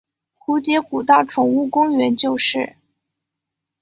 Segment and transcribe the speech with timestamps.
[0.39, 2.75] 蝴蝶谷道宠物公园就是。